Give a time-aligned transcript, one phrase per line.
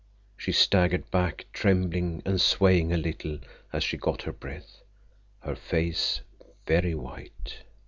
[0.35, 3.37] She staggered back, trembling and swaying a little
[3.71, 4.81] as she got her breath,
[5.41, 6.21] her face
[6.65, 7.57] very white.